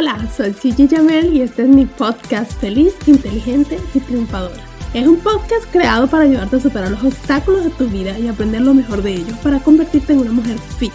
Hola, 0.00 0.16
soy 0.34 0.54
Gigi 0.54 0.88
Jamel 0.88 1.36
y 1.36 1.42
este 1.42 1.60
es 1.60 1.68
mi 1.68 1.84
podcast 1.84 2.52
Feliz, 2.58 2.94
Inteligente 3.06 3.78
y 3.92 4.00
Triunfadora. 4.00 4.64
Es 4.94 5.06
un 5.06 5.18
podcast 5.18 5.70
creado 5.70 6.08
para 6.08 6.24
ayudarte 6.24 6.56
a 6.56 6.60
superar 6.60 6.90
los 6.90 7.04
obstáculos 7.04 7.64
de 7.64 7.70
tu 7.72 7.86
vida 7.86 8.18
y 8.18 8.26
aprender 8.26 8.62
lo 8.62 8.72
mejor 8.72 9.02
de 9.02 9.12
ellos 9.12 9.36
para 9.40 9.58
convertirte 9.58 10.14
en 10.14 10.20
una 10.20 10.32
mujer 10.32 10.58
fit, 10.78 10.94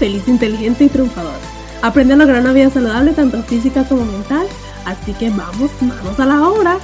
feliz, 0.00 0.26
inteligente 0.26 0.86
y 0.86 0.88
triunfadora. 0.88 1.38
Aprende 1.82 2.14
a 2.14 2.16
lograr 2.16 2.40
una 2.40 2.52
vida 2.52 2.68
saludable 2.68 3.12
tanto 3.12 3.40
física 3.44 3.84
como 3.84 4.04
mental, 4.04 4.48
así 4.86 5.12
que 5.12 5.30
vamos, 5.30 5.70
vamos 5.80 6.18
a 6.18 6.26
la 6.26 6.42
obra. 6.42 6.78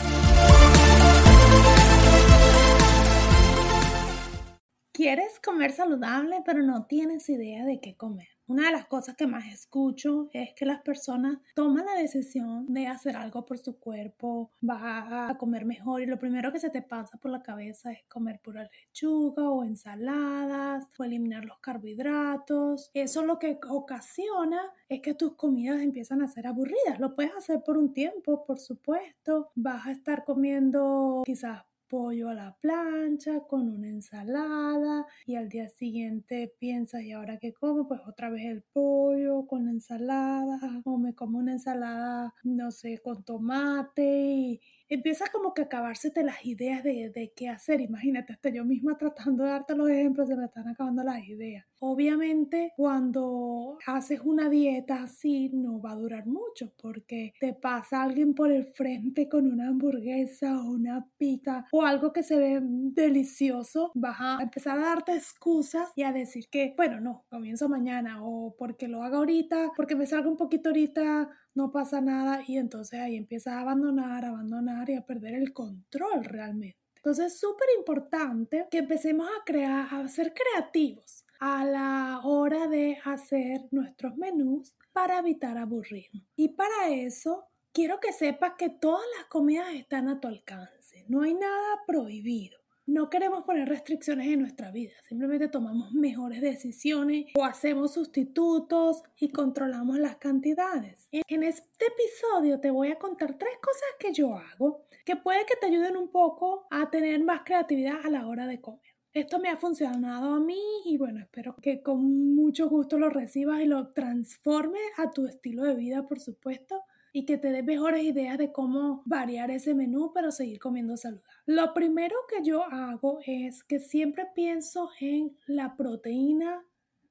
¿Quieres 4.93 5.41
comer 5.45 5.73
saludable 5.73 6.37
pero 6.47 6.63
no 6.63 6.87
tienes 6.87 7.29
idea 7.29 7.65
de 7.65 7.81
qué 7.81 7.97
comer? 7.97 8.38
Una 8.49 8.65
de 8.67 8.73
las 8.73 8.87
cosas 8.87 9.15
que 9.15 9.27
más 9.27 9.47
escucho 9.53 10.31
es 10.33 10.55
que 10.55 10.65
las 10.65 10.81
personas 10.81 11.37
toman 11.55 11.85
la 11.85 12.01
decisión 12.01 12.65
de 12.73 12.87
hacer 12.87 13.15
algo 13.15 13.45
por 13.45 13.59
su 13.59 13.79
cuerpo, 13.79 14.53
va 14.67 15.29
a 15.29 15.37
comer 15.37 15.67
mejor 15.67 16.01
y 16.01 16.07
lo 16.07 16.19
primero 16.19 16.51
que 16.51 16.59
se 16.59 16.71
te 16.71 16.81
pasa 16.81 17.19
por 17.19 17.31
la 17.31 17.43
cabeza 17.43 17.93
es 17.93 18.05
comer 18.09 18.41
pura 18.41 18.63
lechuga 18.65 19.51
o 19.51 19.65
ensaladas 19.65 20.87
o 20.99 21.05
eliminar 21.05 21.45
los 21.45 21.59
carbohidratos. 21.59 22.91
Eso 22.95 23.23
lo 23.23 23.39
que 23.39 23.59
ocasiona 23.69 24.73
es 24.89 25.03
que 25.03 25.13
tus 25.13 25.37
comidas 25.37 25.83
empiezan 25.83 26.23
a 26.23 26.29
ser 26.29 26.47
aburridas. 26.47 26.99
Lo 26.99 27.15
puedes 27.15 27.35
hacer 27.37 27.63
por 27.63 27.77
un 27.77 27.93
tiempo, 27.93 28.47
por 28.47 28.59
supuesto. 28.59 29.51
Vas 29.57 29.87
a 29.87 29.93
estar 29.93 30.25
comiendo 30.25 31.23
quizás 31.27 31.65
pollo 31.89 32.29
a 32.29 32.35
la 32.35 32.57
plancha 32.61 33.41
con 33.49 33.69
una 33.69 33.89
ensalada 33.89 35.07
y 35.27 35.37
al 35.37 35.49
día 35.49 35.69
siguiente 35.69 36.55
piensas 36.59 37.03
y 37.03 37.13
ahora 37.13 37.39
qué 37.39 37.53
como 37.53 37.89
pues 37.89 38.01
otra 38.07 38.31
vez 38.31 38.47
el 38.47 38.63
pollo 38.63 39.47
con 39.47 39.65
la 39.65 39.71
ensalada 39.71 40.83
o 40.85 40.99
me 40.99 41.15
como 41.15 41.39
una 41.39 41.53
ensalada 41.53 42.35
no 42.45 42.71
sé 42.71 42.99
con 42.99 43.25
tomate 43.25 44.03
y 44.03 44.61
empiezas 44.89 45.31
como 45.31 45.55
que 45.55 45.63
a 45.63 45.65
acabársete 45.69 46.23
las 46.25 46.45
ideas 46.45 46.83
de, 46.83 47.11
de 47.11 47.33
qué 47.37 47.49
hacer. 47.49 47.81
Imagínate 47.81 48.33
hasta 48.33 48.49
yo 48.49 48.65
misma 48.65 48.97
tratando 48.99 49.45
de 49.45 49.51
darte 49.51 49.77
los 49.77 49.89
ejemplos 49.91 50.29
se 50.29 50.37
me 50.37 50.47
están 50.47 50.69
acabando 50.69 51.05
las 51.05 51.23
ideas 51.25 51.67
obviamente 51.81 52.73
cuando 52.77 53.79
haces 53.87 54.21
una 54.25 54.49
dieta 54.49 55.03
así 55.03 55.51
no 55.53 55.81
va 55.81 55.93
a 55.93 55.97
durar 55.97 56.27
mucho 56.27 56.73
porque 56.81 57.33
te 57.41 57.55
pasa 57.55 58.03
alguien 58.03 58.35
por 58.35 58.51
el 58.51 58.73
frente 58.75 59.29
con 59.29 59.47
una 59.47 59.69
hamburguesa 59.69 60.61
o 60.61 60.73
una 60.73 61.09
pita 61.17 61.67
o 61.73 61.83
algo 61.85 62.13
que 62.13 62.23
se 62.23 62.37
ve 62.37 62.61
delicioso, 62.63 63.93
vas 63.95 64.17
a 64.21 64.39
empezar 64.43 64.79
a 64.79 64.83
darte 64.83 65.15
excusas 65.15 65.91
y 65.97 66.03
a 66.03 66.13
decir 66.13 66.49
que, 66.51 66.75
bueno, 66.77 67.01
no, 67.01 67.25
comienzo 67.31 67.69
mañana 67.69 68.25
o 68.25 68.55
porque 68.57 68.89
lo 68.89 69.03
haga 69.03 69.19
ahorita, 69.19 69.73
porque 69.77 69.97
me 69.97 70.07
salga 70.07 70.29
un 70.29 70.37
poquito 70.37 70.71
ahorita, 70.71 71.31
no 71.55 71.71
pasa 71.71 72.01
nada 72.01 72.43
y 72.47 72.57
entonces 72.57 73.01
ahí 73.01 73.17
empiezas 73.17 73.55
a 73.55 73.61
abandonar, 73.61 74.25
abandonar 74.25 74.91
y 74.91 74.95
a 74.95 75.07
perder 75.07 75.35
el 75.35 75.53
control 75.53 76.25
realmente. 76.25 76.79
Entonces 76.97 77.33
es 77.33 77.41
súper 77.41 77.69
importante 77.79 78.67
que 78.71 78.79
empecemos 78.79 79.29
a 79.29 79.45
crear, 79.45 79.89
a 79.93 80.09
ser 80.09 80.35
creativos 80.35 81.25
a 81.41 81.65
la 81.65 82.21
hora 82.25 82.67
de 82.69 82.99
hacer 83.05 83.69
nuestros 83.71 84.17
menús 84.17 84.75
para 84.93 85.19
evitar 85.19 85.59
aburrirnos. 85.59 86.25
Y 86.37 86.49
para 86.49 86.89
eso 86.89 87.47
quiero 87.73 88.01
que 88.01 88.13
sepas 88.13 88.53
que 88.59 88.69
todas 88.69 89.05
las 89.17 89.27
comidas 89.27 89.75
están 89.75 90.09
a 90.09 90.21
tu 90.21 90.29
alcance. 90.29 91.05
No 91.09 91.23
hay 91.23 91.35
nada 91.35 91.83
prohibido. 91.87 92.59
No 92.87 93.11
queremos 93.11 93.45
poner 93.45 93.69
restricciones 93.69 94.29
en 94.29 94.41
nuestra 94.41 94.71
vida, 94.71 94.95
simplemente 95.07 95.49
tomamos 95.49 95.93
mejores 95.93 96.41
decisiones 96.41 97.27
o 97.35 97.45
hacemos 97.45 97.93
sustitutos 97.93 99.03
y 99.21 99.29
controlamos 99.29 99.99
las 99.99 100.17
cantidades. 100.17 101.07
En 101.13 101.43
este 101.43 101.85
episodio 101.85 102.61
te 102.61 102.71
voy 102.71 102.89
a 102.91 102.99
contar 102.99 103.37
tres 103.37 103.59
cosas 103.61 103.89
que 103.99 104.15
yo 104.15 104.35
hago 104.35 104.87
que 105.09 105.17
puede 105.17 105.47
que 105.47 105.57
te 105.57 105.69
ayuden 105.69 105.97
un 105.97 106.09
poco 106.09 106.67
a 106.71 106.91
tener 106.91 107.23
más 107.25 107.41
creatividad 107.43 108.05
a 108.05 108.11
la 108.11 108.27
hora 108.27 108.47
de 108.47 108.61
comer. 108.61 108.88
Esto 109.13 109.39
me 109.39 109.49
ha 109.49 109.57
funcionado 109.57 110.35
a 110.35 110.41
mí 110.41 110.61
y 110.85 110.99
bueno, 110.99 111.21
espero 111.21 111.57
que 111.57 111.83
con 111.83 112.35
mucho 112.35 112.69
gusto 112.69 112.99
lo 112.99 113.11
recibas 113.11 113.61
y 113.63 113.67
lo 113.67 113.89
transformes 113.89 114.83
a 114.97 115.11
tu 115.11 115.27
estilo 115.27 115.65
de 115.65 115.75
vida, 115.75 116.07
por 116.07 116.21
supuesto 116.21 116.85
y 117.13 117.25
que 117.25 117.39
te 117.39 117.51
dé 117.51 117.63
mejores 117.63 118.05
ideas 118.05 118.39
de 118.39 118.53
cómo 118.53 119.03
variar 119.05 119.51
ese 119.51 119.75
menú 119.75 120.13
pero 120.15 120.31
seguir 120.31 120.59
comiendo 120.59 120.97
saludable. 120.97 121.29
Lo 121.47 121.75
primero 121.75 122.15
que 122.29 122.45
yo 122.45 122.63
hago 122.65 123.19
es 123.27 123.65
que 123.65 123.79
siempre 123.81 124.27
pienso 124.35 124.91
en 125.01 125.37
la 125.47 125.77
proteína 125.77 126.65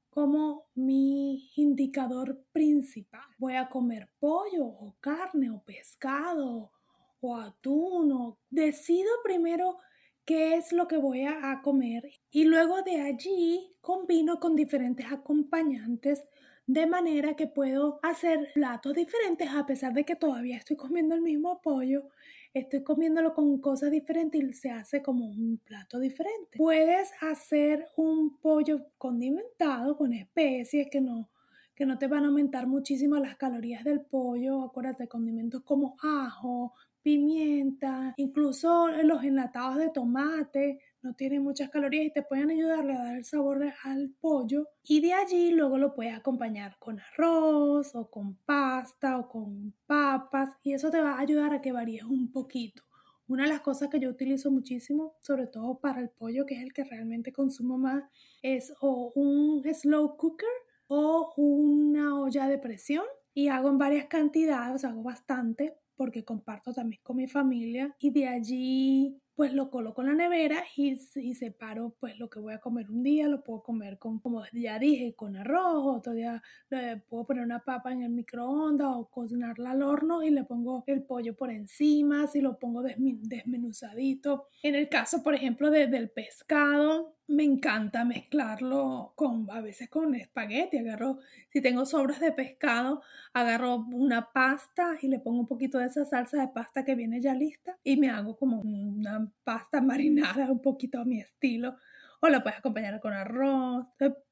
como 0.10 0.66
mi 0.76 1.52
indicador 1.56 2.42
principal. 2.52 3.26
Voy 3.38 3.56
a 3.56 3.70
comer 3.70 4.10
pollo 4.20 4.66
o 4.66 4.96
carne 5.00 5.52
o 5.52 5.62
pescado 5.64 6.72
o 7.20 7.36
atún 7.36 8.12
o 8.12 8.40
decido 8.50 9.10
primero 9.24 9.78
qué 10.28 10.56
es 10.56 10.74
lo 10.74 10.88
que 10.90 10.98
voy 10.98 11.24
a 11.24 11.62
comer 11.64 12.04
y 12.30 12.44
luego 12.44 12.84
de 12.84 13.00
allí 13.00 13.74
combino 13.80 14.42
con 14.42 14.58
diferentes 14.58 15.10
acompañantes 15.10 16.26
de 16.68 16.86
manera 16.86 17.38
que 17.38 17.48
puedo 17.48 18.02
hacer 18.04 18.50
platos 18.54 18.94
diferentes 18.94 19.50
a 19.50 19.66
pesar 19.66 19.94
de 19.94 20.04
que 20.04 20.18
todavía 20.18 20.58
estoy 20.58 20.76
comiendo 20.76 21.16
el 21.16 21.22
mismo 21.22 21.62
pollo, 21.62 22.10
estoy 22.54 22.84
comiéndolo 22.84 23.34
con 23.34 23.62
cosas 23.62 23.90
diferentes 23.90 24.44
y 24.44 24.52
se 24.52 24.70
hace 24.70 25.02
como 25.02 25.28
un 25.28 25.62
plato 25.64 25.98
diferente. 25.98 26.58
Puedes 26.58 27.10
hacer 27.22 27.88
un 27.96 28.38
pollo 28.42 28.82
condimentado 28.98 29.96
con 29.96 30.12
especies 30.12 30.90
que 30.92 31.00
no 31.00 31.30
que 31.74 31.86
no 31.86 32.00
te 32.00 32.08
van 32.08 32.24
a 32.24 32.28
aumentar 32.30 32.66
muchísimo 32.66 33.18
las 33.18 33.38
calorías 33.38 33.84
del 33.84 34.02
pollo, 34.02 34.64
acuérdate, 34.64 35.08
condimentos 35.08 35.62
como 35.62 35.96
ajo, 36.02 36.74
pimienta, 37.08 38.14
incluso 38.18 38.90
los 38.90 39.24
enlatados 39.24 39.78
de 39.78 39.92
tomate, 39.92 40.80
no 41.02 41.14
tienen 41.14 41.42
muchas 41.42 41.70
calorías 41.70 42.06
y 42.06 42.12
te 42.12 42.22
pueden 42.22 42.50
ayudarle 42.50 42.96
a 42.96 43.02
dar 43.02 43.16
el 43.16 43.24
sabor 43.24 43.64
al 43.86 44.10
pollo. 44.20 44.68
Y 44.84 45.00
de 45.00 45.14
allí 45.14 45.52
luego 45.52 45.78
lo 45.78 45.94
puedes 45.94 46.14
acompañar 46.14 46.78
con 46.80 47.00
arroz 47.00 47.96
o 47.96 48.10
con 48.12 48.36
pasta 48.44 49.18
o 49.20 49.30
con 49.30 49.74
papas 49.86 50.50
y 50.64 50.74
eso 50.74 50.92
te 50.92 51.00
va 51.00 51.14
a 51.14 51.22
ayudar 51.22 51.54
a 51.54 51.62
que 51.62 51.72
varíes 51.72 52.04
un 52.04 52.30
poquito. 52.30 52.84
Una 53.30 53.44
de 53.44 53.50
las 53.52 53.62
cosas 53.62 53.88
que 53.88 54.02
yo 54.02 54.10
utilizo 54.10 54.52
muchísimo, 54.52 55.16
sobre 55.22 55.48
todo 55.48 55.80
para 55.80 56.02
el 56.02 56.10
pollo, 56.10 56.46
que 56.46 56.56
es 56.56 56.62
el 56.62 56.74
que 56.74 56.84
realmente 56.84 57.32
consumo 57.32 57.78
más, 57.78 58.04
es 58.42 58.74
o 58.82 59.14
un 59.16 59.64
slow 59.64 60.18
cooker 60.18 60.50
o 60.88 61.34
una 61.38 62.20
olla 62.20 62.50
de 62.50 62.58
presión 62.58 63.06
y 63.34 63.48
hago 63.48 63.70
en 63.70 63.78
varias 63.78 64.08
cantidades, 64.08 64.84
hago 64.84 65.04
bastante 65.04 65.78
porque 65.98 66.24
comparto 66.24 66.74
también 66.74 67.02
con 67.04 67.18
mi 67.18 67.28
familia 67.28 67.94
y 68.00 68.12
de 68.12 68.28
allí 68.28 69.22
pues 69.38 69.54
lo 69.54 69.70
coloco 69.70 70.02
en 70.02 70.08
la 70.08 70.14
nevera 70.16 70.64
y, 70.76 71.00
y, 71.14 71.36
separo 71.36 71.96
pues 72.00 72.18
lo 72.18 72.28
que 72.28 72.40
voy 72.40 72.56
a 72.56 72.60
comer 72.60 72.90
un 72.90 73.04
día, 73.04 73.28
lo 73.28 73.44
puedo 73.44 73.62
comer 73.62 74.00
con, 74.00 74.18
como 74.20 74.44
ya 74.52 74.80
dije, 74.80 75.14
con 75.14 75.36
arroz, 75.36 76.00
otro 76.00 76.14
día 76.14 76.42
le 76.72 76.98
puedo 76.98 77.28
poner 77.28 77.44
una 77.44 77.64
papa 77.64 77.92
en 77.92 78.02
el 78.02 78.10
microondas 78.10 78.88
o 78.90 79.06
cocinarla 79.06 79.72
al 79.72 79.84
horno 79.84 80.24
y 80.24 80.32
le 80.32 80.44
pongo 80.44 80.84
el 80.88 81.04
pollo 81.04 81.36
por 81.36 81.52
encima, 81.52 82.26
si 82.26 82.42
lo 82.42 82.58
pongo 82.58 82.82
desmenuzadito. 82.82 84.48
En 84.64 84.74
el 84.74 84.90
caso, 84.90 85.22
por 85.22 85.36
ejemplo, 85.36 85.70
del 85.70 86.10
pescado, 86.10 87.18
me 87.28 87.44
encanta 87.44 88.06
mezclarlo 88.06 89.12
con, 89.16 89.48
a 89.52 89.62
veces 89.62 89.90
con 89.90 90.16
espagueti, 90.16 90.78
agarro, 90.78 91.20
si 91.50 91.62
tengo 91.62 91.86
sobras 91.86 92.22
de 92.22 92.32
pescado, 92.32 93.02
agarro 93.34 93.86
una 93.92 94.32
pasta 94.32 94.98
y 95.02 95.10
le 95.10 95.20
pongo 95.20 95.42
un 95.42 95.48
poquito 95.48 95.78
de 95.78 95.88
esa 95.88 96.06
salsa 96.06 96.40
de 96.40 96.48
pasta 96.48 96.86
que 96.86 96.96
viene 96.96 97.22
ya 97.22 97.34
lista 97.34 97.78
y 97.84 97.98
me 97.98 98.10
hago 98.10 98.38
como 98.38 98.62
una 98.62 99.27
pasta 99.44 99.82
marinada 99.82 100.52
un 100.52 100.62
poquito 100.62 101.00
a 101.00 101.06
mi 101.06 101.20
estilo 101.20 101.76
o 102.22 102.28
la 102.28 102.42
puedes 102.42 102.60
acompañar 102.60 103.00
con 103.00 103.14
arroz. 103.14 103.86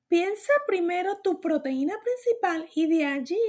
piensa 0.08 0.54
primero 0.68 1.20
tu 1.24 1.40
proteína 1.40 1.96
principal 2.04 2.68
y 2.74 2.88
de 2.88 3.06
allí 3.06 3.40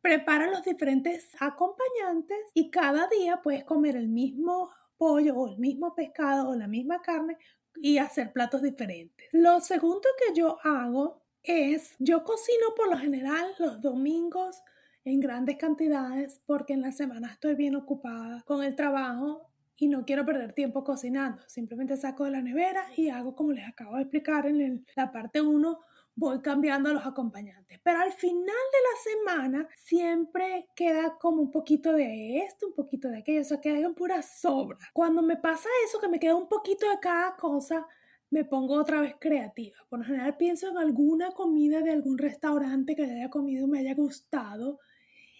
prepara 0.00 0.50
los 0.50 0.62
diferentes 0.62 1.30
acompañantes 1.40 2.38
y 2.52 2.70
cada 2.70 3.08
día 3.08 3.40
puedes 3.42 3.64
comer 3.64 3.96
el 3.96 4.08
mismo 4.08 4.70
pollo 4.96 5.34
o 5.36 5.48
el 5.48 5.58
mismo 5.58 5.94
pescado 5.94 6.50
o 6.50 6.54
la 6.54 6.68
misma 6.68 7.00
carne 7.00 7.38
y 7.76 7.98
hacer 7.98 8.32
platos 8.32 8.62
diferentes. 8.62 9.28
Lo 9.32 9.60
segundo 9.60 10.08
que 10.18 10.38
yo 10.38 10.58
hago 10.62 11.22
es, 11.42 11.94
yo 11.98 12.22
cocino 12.24 12.74
por 12.76 12.90
lo 12.90 12.98
general 12.98 13.46
los 13.58 13.80
domingos 13.80 14.62
en 15.04 15.20
grandes 15.20 15.56
cantidades 15.56 16.40
porque 16.46 16.72
en 16.72 16.82
la 16.82 16.92
semana 16.92 17.32
estoy 17.32 17.54
bien 17.54 17.76
ocupada 17.76 18.42
con 18.46 18.62
el 18.62 18.74
trabajo 18.74 19.50
y 19.76 19.88
no 19.88 20.04
quiero 20.04 20.24
perder 20.24 20.52
tiempo 20.52 20.84
cocinando. 20.84 21.42
Simplemente 21.46 21.96
saco 21.96 22.24
de 22.24 22.30
la 22.30 22.42
nevera 22.42 22.86
y 22.96 23.08
hago 23.08 23.34
como 23.34 23.52
les 23.52 23.66
acabo 23.66 23.96
de 23.96 24.02
explicar 24.02 24.46
en 24.46 24.86
la 24.96 25.10
parte 25.10 25.40
1, 25.40 25.80
voy 26.16 26.40
cambiando 26.40 26.92
los 26.92 27.04
acompañantes. 27.06 27.80
Pero 27.82 28.00
al 28.00 28.12
final 28.12 28.44
de 28.44 28.78
la 28.80 29.18
semana 29.18 29.68
siempre 29.76 30.68
queda 30.76 31.16
como 31.18 31.42
un 31.42 31.50
poquito 31.50 31.92
de 31.92 32.38
esto, 32.38 32.68
un 32.68 32.74
poquito 32.74 33.08
de 33.08 33.18
aquello, 33.18 33.40
o 33.40 33.44
sea, 33.44 33.60
queda 33.60 33.78
en 33.78 33.94
pura 33.94 34.22
sobra. 34.22 34.78
Cuando 34.92 35.22
me 35.22 35.36
pasa 35.36 35.68
eso, 35.86 36.00
que 36.00 36.08
me 36.08 36.20
queda 36.20 36.36
un 36.36 36.48
poquito 36.48 36.88
de 36.88 36.98
cada 37.00 37.36
cosa, 37.36 37.86
me 38.30 38.44
pongo 38.44 38.74
otra 38.74 39.00
vez 39.00 39.14
creativa. 39.18 39.76
Por 39.88 40.00
lo 40.00 40.04
general 40.04 40.36
pienso 40.36 40.68
en 40.68 40.78
alguna 40.78 41.32
comida 41.32 41.80
de 41.80 41.90
algún 41.90 42.18
restaurante 42.18 42.96
que 42.96 43.04
haya 43.04 43.30
comido 43.30 43.66
me 43.66 43.80
haya 43.80 43.94
gustado 43.94 44.80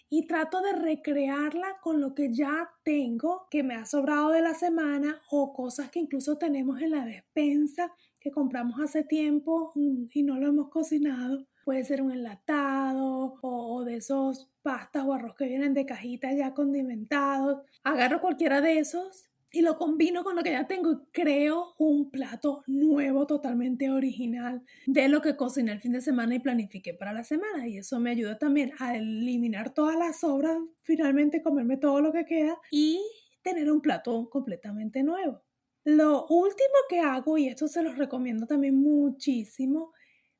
y 0.09 0.27
trato 0.27 0.61
de 0.61 0.73
recrearla 0.73 1.77
con 1.81 2.01
lo 2.01 2.13
que 2.13 2.33
ya 2.33 2.69
tengo, 2.83 3.47
que 3.49 3.63
me 3.63 3.75
ha 3.75 3.85
sobrado 3.85 4.31
de 4.31 4.41
la 4.41 4.53
semana 4.53 5.21
o 5.31 5.53
cosas 5.53 5.89
que 5.89 5.99
incluso 5.99 6.37
tenemos 6.37 6.81
en 6.81 6.91
la 6.91 7.05
despensa 7.05 7.91
que 8.19 8.31
compramos 8.31 8.79
hace 8.79 9.03
tiempo 9.03 9.71
mm, 9.75 10.05
y 10.11 10.23
no 10.23 10.37
lo 10.37 10.47
hemos 10.47 10.69
cocinado. 10.69 11.45
Puede 11.63 11.83
ser 11.83 12.01
un 12.01 12.11
enlatado 12.11 13.39
o, 13.41 13.83
de 13.83 13.97
esos 13.97 14.49
pastas 14.61 15.05
o 15.05 15.13
arroz 15.13 15.35
que 15.35 15.47
vienen 15.47 15.73
de 15.73 15.85
cajitas 15.85 16.35
ya 16.35 16.53
condimentados. 16.53 17.61
Agarro 17.83 18.21
cualquiera 18.21 18.61
de 18.61 18.79
esos 18.79 19.25
y 19.55 19.61
lo 19.61 19.77
combino 19.77 20.25
con 20.25 20.35
lo 20.35 20.43
que 20.43 20.51
ya 20.51 20.67
tengo 20.67 20.91
y 20.91 20.97
creo 21.13 21.75
un 21.77 22.11
plato 22.11 22.61
nuevo, 22.67 23.25
totalmente 23.25 23.89
original 23.89 24.61
de 24.85 25.07
lo 25.07 25.21
que 25.21 25.37
cociné 25.37 25.71
el 25.71 25.79
fin 25.79 25.93
de 25.93 26.01
semana 26.01 26.35
y 26.35 26.39
planifiqué 26.39 26.93
para 26.93 27.13
la 27.13 27.23
semana. 27.23 27.65
Y 27.65 27.77
eso 27.77 28.01
me 28.01 28.11
ayuda 28.11 28.37
también 28.37 28.73
a 28.79 28.97
eliminar 28.97 29.73
todas 29.73 29.97
las 29.97 30.19
sobras, 30.19 30.57
finalmente 30.81 31.41
comerme 31.41 31.77
todo 31.77 32.01
lo 32.01 32.11
que 32.11 32.25
queda 32.25 32.59
y 32.69 32.99
tener 33.43 33.71
un 33.71 33.79
plato 33.79 34.29
completamente 34.29 35.03
nuevo. 35.03 35.41
Lo 35.85 36.25
último 36.27 36.75
que 36.89 36.99
hago, 36.99 37.37
y 37.37 37.47
esto 37.47 37.69
se 37.69 37.81
los 37.81 37.97
recomiendo 37.97 38.47
también 38.47 38.75
muchísimo, 38.75 39.93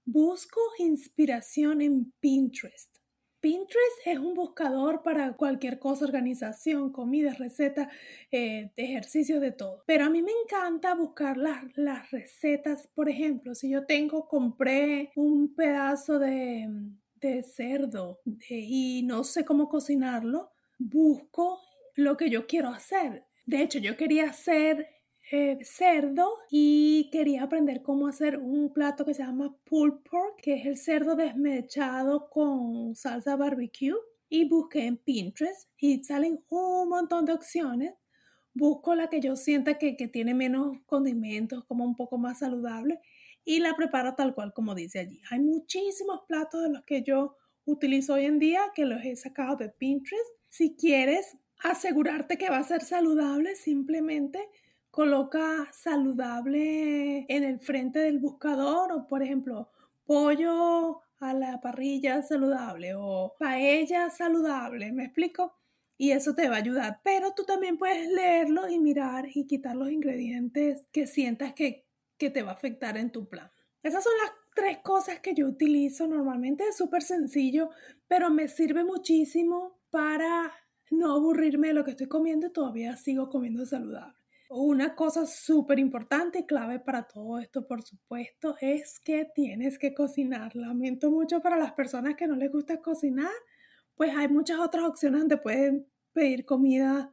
busco 0.04 0.60
inspiración 0.80 1.82
en 1.82 2.12
Pinterest. 2.20 2.95
Pinterest 3.40 3.98
es 4.06 4.18
un 4.18 4.34
buscador 4.34 5.04
para 5.04 5.34
cualquier 5.34 5.80
cosa, 5.80 6.06
organización, 6.06 6.92
comida, 6.92 7.34
recetas, 7.34 7.88
eh, 8.32 8.72
ejercicios, 8.76 9.42
de 9.42 9.52
todo. 9.52 9.84
Pero 9.86 10.06
a 10.06 10.10
mí 10.10 10.22
me 10.22 10.32
encanta 10.44 10.96
buscar 10.96 11.38
las, 11.38 11.64
las 11.76 12.12
recetas. 12.12 12.88
Por 12.96 13.10
ejemplo, 13.10 13.54
si 13.54 13.70
yo 13.70 13.86
tengo, 13.86 14.28
compré 14.28 15.12
un 15.16 15.54
pedazo 15.54 16.20
de, 16.20 16.68
de 17.16 17.44
cerdo 17.44 18.22
y 18.50 19.04
no 19.04 19.24
sé 19.24 19.46
cómo 19.46 19.70
cocinarlo, 19.70 20.52
busco 20.78 21.60
lo 21.96 22.18
que 22.18 22.30
yo 22.30 22.48
quiero 22.48 22.70
hacer. 22.70 23.26
De 23.46 23.62
hecho, 23.62 23.80
yo 23.80 23.96
quería 23.96 24.30
hacer 24.30 24.88
eh, 25.32 25.58
cerdo 25.64 26.38
y 26.52 27.10
quería 27.12 27.44
aprender 27.44 27.82
cómo 27.82 28.08
hacer 28.08 28.38
un 28.38 28.72
plato 28.72 29.06
que 29.06 29.14
se 29.14 29.24
llama 29.24 29.56
pulled 29.64 29.98
pork, 30.10 30.42
que 30.42 30.56
es 30.56 30.66
el 30.66 30.78
cerdo 30.78 31.16
desmechado 31.16 32.30
con 32.30 32.96
salsa 32.96 33.36
barbecue. 33.36 33.96
Y 34.28 34.46
busqué 34.50 34.86
en 34.86 34.98
Pinterest 34.98 35.70
y 35.78 36.04
salen 36.04 36.44
un 36.50 36.90
montón 36.90 37.26
de 37.26 37.34
opciones. 37.34 37.94
Busco 38.54 38.96
la 38.96 39.08
que 39.10 39.20
yo 39.20 39.36
sienta 39.36 39.78
que, 39.78 39.96
que 39.96 40.08
tiene 40.08 40.34
menos 40.34 40.78
condimentos, 40.86 41.64
como 41.66 41.86
un 41.86 41.96
poco 41.96 42.18
más 42.18 42.40
saludable, 42.40 43.00
y 43.44 43.60
la 43.60 43.76
preparo 43.76 44.16
tal 44.16 44.34
cual 44.34 44.54
como 44.54 44.74
dice 44.74 45.00
allí. 45.00 45.22
Hay 45.30 45.40
muchísimos 45.40 46.22
platos 46.28 46.64
de 46.64 46.70
los 46.70 46.84
que 46.86 47.04
yo 47.04 47.38
utilizo 47.66 48.14
hoy 48.14 48.26
en 48.26 48.40
día 48.40 48.62
que 48.74 48.86
los 48.86 49.04
he 49.04 49.16
sacado 49.16 49.56
de 49.58 49.70
Pinterest. 49.70 50.26
Si 50.50 50.76
quieres 50.76 51.38
asegurarte 51.64 52.38
que 52.38 52.50
va 52.50 52.58
a 52.58 52.64
ser 52.64 52.82
saludable, 52.82 53.56
simplemente 53.56 54.40
coloca 54.96 55.68
saludable 55.74 57.26
en 57.28 57.44
el 57.44 57.60
frente 57.60 58.00
del 58.00 58.18
buscador 58.18 58.94
o 58.94 59.08
por 59.08 59.22
ejemplo 59.22 59.70
pollo 60.06 61.02
a 61.20 61.34
la 61.34 61.60
parrilla 61.60 62.22
saludable 62.22 62.94
o 62.96 63.36
paella 63.38 64.10
saludable, 64.10 64.94
¿me 64.94 65.04
explico? 65.04 65.54
Y 65.98 66.12
eso 66.12 66.34
te 66.34 66.48
va 66.48 66.56
a 66.56 66.60
ayudar, 66.60 67.02
pero 67.04 67.34
tú 67.34 67.44
también 67.44 67.78
puedes 67.78 68.10
leerlo 68.10 68.70
y 68.70 68.80
mirar 68.80 69.28
y 69.36 69.46
quitar 69.46 69.76
los 69.76 69.92
ingredientes 69.92 70.88
que 70.94 71.08
sientas 71.08 71.54
que, 71.54 71.86
que 72.18 72.30
te 72.30 72.44
va 72.44 72.52
a 72.52 72.56
afectar 72.56 72.96
en 72.96 73.12
tu 73.12 73.28
plan. 73.28 73.52
Esas 73.84 74.02
son 74.02 74.14
las 74.24 74.32
tres 74.56 74.78
cosas 74.78 75.20
que 75.20 75.34
yo 75.34 75.46
utilizo 75.46 76.08
normalmente, 76.08 76.70
es 76.70 76.78
súper 76.78 77.02
sencillo, 77.02 77.70
pero 78.08 78.30
me 78.30 78.48
sirve 78.48 78.86
muchísimo 78.86 79.78
para 79.90 80.54
no 80.90 81.16
aburrirme 81.16 81.68
de 81.68 81.74
lo 81.74 81.84
que 81.84 81.92
estoy 81.92 82.08
comiendo 82.08 82.48
y 82.48 82.54
todavía 82.54 82.96
sigo 82.96 83.30
comiendo 83.30 83.66
saludable. 83.66 84.25
Una 84.48 84.96
cosa 84.96 85.26
súper 85.26 85.80
importante 85.80 86.40
y 86.40 86.46
clave 86.46 86.80
para 86.80 87.08
todo 87.08 87.40
esto, 87.40 87.66
por 87.68 87.82
supuesto, 87.82 88.56
es 88.62 89.00
que 89.00 89.26
tienes 89.34 89.80
que 89.80 89.96
cocinar. 89.96 90.56
Lamento 90.56 91.10
mucho 91.10 91.42
para 91.42 91.58
las 91.58 91.74
personas 91.74 92.16
que 92.16 92.28
no 92.28 92.36
les 92.36 92.52
gusta 92.52 92.80
cocinar, 92.80 93.32
pues 93.96 94.16
hay 94.16 94.28
muchas 94.28 94.60
otras 94.60 94.86
opciones 94.86 95.22
donde 95.22 95.38
pueden 95.38 95.88
pedir 96.14 96.46
comida 96.46 97.12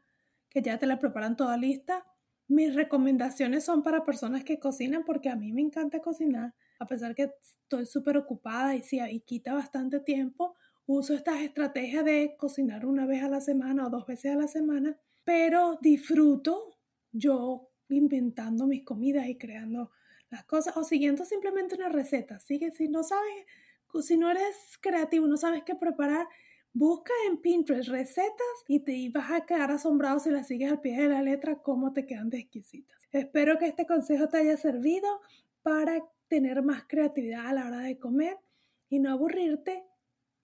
que 0.51 0.61
ya 0.61 0.79
te 0.79 0.87
la 0.87 0.99
preparan 0.99 1.35
toda 1.37 1.57
lista. 1.57 2.05
Mis 2.49 2.75
recomendaciones 2.75 3.65
son 3.65 3.83
para 3.83 4.05
personas 4.05 4.45
que 4.45 4.59
cocinan 4.59 5.05
porque 5.05 5.31
a 5.31 5.37
mí 5.37 5.53
me 5.53 5.63
encanta 5.63 6.01
cocinar, 6.01 6.55
a 6.79 6.87
pesar 6.87 7.15
que 7.15 7.31
estoy 7.41 7.87
súper 7.87 8.19
ocupada 8.19 8.77
y, 8.77 8.83
sí, 8.83 9.01
y 9.01 9.21
quita 9.21 9.55
bastante 9.55 10.01
tiempo. 10.01 10.55
Uso 10.85 11.15
estas 11.15 11.41
estrategias 11.41 12.05
de 12.05 12.35
cocinar 12.37 12.85
una 12.85 13.07
vez 13.07 13.23
a 13.23 13.29
la 13.29 13.41
semana 13.41 13.87
o 13.87 13.91
dos 13.91 14.05
veces 14.05 14.33
a 14.33 14.37
la 14.37 14.49
semana, 14.49 14.99
pero 15.25 15.79
disfruto 15.81 16.72
yo 17.13 17.69
inventando 17.89 18.67
mis 18.67 18.85
comidas 18.85 19.27
y 19.29 19.37
creando 19.37 19.91
las 20.31 20.45
cosas 20.45 20.77
o 20.77 20.85
siguiendo 20.85 21.25
simplemente 21.25 21.75
una 21.75 21.89
receta. 21.89 22.39
Sigue, 22.41 22.71
si 22.71 22.89
no 22.89 23.03
sabes, 23.03 23.47
si 24.01 24.17
no 24.17 24.31
eres 24.31 24.79
creativo, 24.81 25.27
no 25.27 25.37
sabes 25.37 25.63
qué 25.65 25.75
preparar, 25.75 26.27
busca 26.73 27.13
en 27.29 27.39
Pinterest 27.39 27.91
recetas 27.91 28.65
y 28.67 28.81
te 28.81 29.11
vas 29.11 29.31
a 29.31 29.45
quedar 29.45 29.71
asombrado 29.71 30.19
si 30.19 30.31
las 30.31 30.47
sigues 30.47 30.73
al 30.73 30.81
pie 30.81 31.03
de 31.03 31.09
la 31.09 31.23
letra, 31.23 31.57
cómo 31.63 31.93
te 31.93 32.07
quedan 32.07 32.31
de 32.31 32.39
exquisitas. 32.39 32.99
Espero 33.11 33.59
que 33.59 33.67
este 33.67 33.87
consejo 33.87 34.29
te 34.29 34.39
haya 34.39 34.57
servido 34.57 35.21
para 35.63 36.03
tener 36.29 36.63
más 36.63 36.85
creatividad 36.89 37.47
a 37.47 37.53
la 37.53 37.67
hora 37.67 37.81
de 37.81 37.99
comer 37.99 38.39
y 38.89 38.99
no 39.01 39.11
aburrirte. 39.11 39.85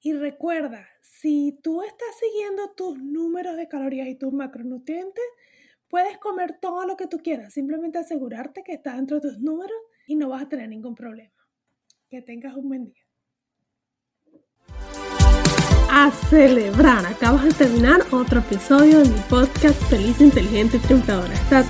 Y 0.00 0.12
recuerda, 0.12 0.86
si 1.00 1.58
tú 1.62 1.82
estás 1.82 2.18
siguiendo 2.20 2.70
tus 2.72 2.98
números 3.02 3.56
de 3.56 3.68
calorías 3.68 4.06
y 4.06 4.14
tus 4.14 4.32
macronutrientes, 4.32 5.24
Puedes 5.88 6.18
comer 6.18 6.58
todo 6.60 6.84
lo 6.84 6.96
que 6.96 7.06
tú 7.06 7.18
quieras, 7.18 7.54
simplemente 7.54 7.96
asegurarte 7.98 8.62
que 8.62 8.72
está 8.72 8.94
dentro 8.96 9.20
de 9.20 9.30
tus 9.30 9.38
números 9.38 9.78
y 10.06 10.16
no 10.16 10.28
vas 10.28 10.42
a 10.42 10.48
tener 10.48 10.68
ningún 10.68 10.94
problema. 10.94 11.32
Que 12.10 12.20
tengas 12.20 12.54
un 12.56 12.68
buen 12.68 12.84
día. 12.84 13.02
A 15.90 16.10
celebrar, 16.28 17.06
acabas 17.06 17.44
de 17.44 17.52
terminar 17.52 18.00
otro 18.12 18.40
episodio 18.40 18.98
de 18.98 19.08
mi 19.08 19.18
podcast 19.30 19.82
Feliz, 19.84 20.20
Inteligente 20.20 20.76
y 20.76 20.80
Triunfadora. 20.80 21.32
Estás 21.32 21.66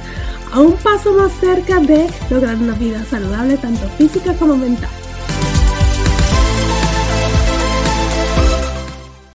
a 0.52 0.60
un 0.60 0.76
paso 0.78 1.12
más 1.12 1.32
cerca 1.34 1.78
de 1.78 2.08
lograr 2.28 2.56
una 2.56 2.74
vida 2.74 3.04
saludable, 3.04 3.56
tanto 3.56 3.88
física 3.90 4.34
como 4.34 4.56
mental. 4.56 4.97